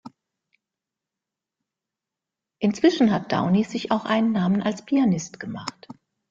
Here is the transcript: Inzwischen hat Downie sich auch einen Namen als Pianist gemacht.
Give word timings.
Inzwischen 2.57 3.11
hat 3.11 3.31
Downie 3.31 3.63
sich 3.65 3.91
auch 3.91 4.05
einen 4.05 4.31
Namen 4.31 4.63
als 4.63 4.83
Pianist 4.83 5.39
gemacht. 5.39 5.87